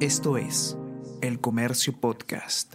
[0.00, 0.76] Esto es
[1.22, 2.74] El Comercio Podcast.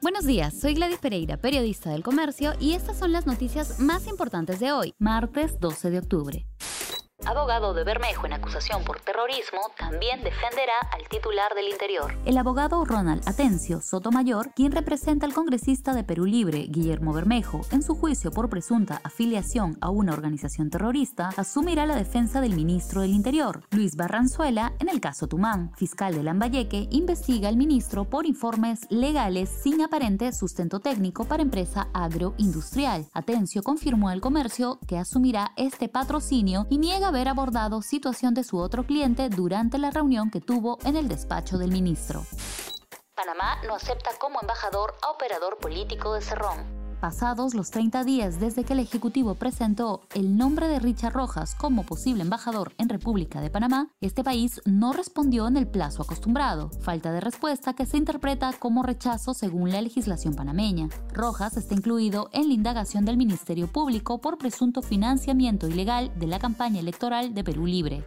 [0.00, 4.58] Buenos días, soy Gladys Pereira, periodista del Comercio, y estas son las noticias más importantes
[4.58, 6.46] de hoy, martes 12 de octubre
[7.26, 12.16] abogado de Bermejo en acusación por terrorismo, también defenderá al titular del Interior.
[12.24, 17.82] El abogado Ronald Atencio Sotomayor, quien representa al congresista de Perú Libre, Guillermo Bermejo, en
[17.82, 23.10] su juicio por presunta afiliación a una organización terrorista, asumirá la defensa del ministro del
[23.10, 25.72] Interior, Luis Barranzuela, en el caso Tumán.
[25.76, 31.88] Fiscal de Lambayeque investiga al ministro por informes legales sin aparente sustento técnico para empresa
[31.92, 33.06] agroindustrial.
[33.12, 38.58] Atencio confirmó al comercio que asumirá este patrocinio y niega haber abordado situación de su
[38.58, 42.26] otro cliente durante la reunión que tuvo en el despacho del ministro.
[43.14, 46.75] Panamá no acepta como embajador a operador político de Cerrón.
[47.06, 51.84] Pasados los 30 días desde que el Ejecutivo presentó el nombre de Richard Rojas como
[51.84, 57.12] posible embajador en República de Panamá, este país no respondió en el plazo acostumbrado, falta
[57.12, 60.88] de respuesta que se interpreta como rechazo según la legislación panameña.
[61.12, 66.40] Rojas está incluido en la indagación del Ministerio Público por presunto financiamiento ilegal de la
[66.40, 68.04] campaña electoral de Perú Libre.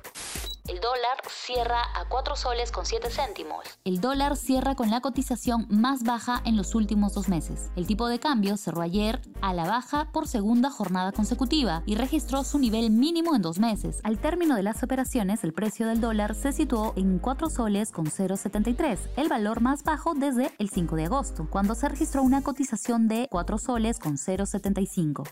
[0.69, 3.65] El dólar cierra a 4 soles con 7 céntimos.
[3.85, 7.71] El dólar cierra con la cotización más baja en los últimos dos meses.
[7.75, 12.43] El tipo de cambio cerró ayer a la baja por segunda jornada consecutiva y registró
[12.43, 13.99] su nivel mínimo en dos meses.
[14.03, 18.05] Al término de las operaciones, el precio del dólar se situó en 4 soles con
[18.05, 23.07] 0,73, el valor más bajo desde el 5 de agosto, cuando se registró una cotización
[23.07, 25.23] de 4 soles con 0,75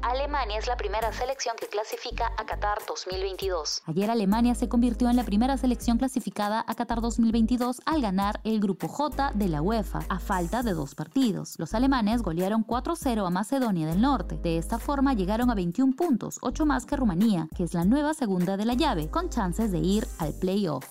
[0.00, 3.82] Alemania es la primera selección que clasifica a Qatar 2022.
[3.84, 8.60] Ayer Alemania se convirtió en la primera selección clasificada a Qatar 2022 al ganar el
[8.60, 11.56] grupo J de la UEFA a falta de dos partidos.
[11.58, 14.38] Los alemanes golearon 4-0 a Macedonia del Norte.
[14.38, 18.14] De esta forma llegaron a 21 puntos, 8 más que Rumanía, que es la nueva
[18.14, 20.86] segunda de la llave, con chances de ir al playoff.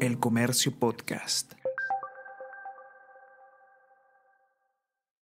[0.00, 1.54] El Comercio Podcast.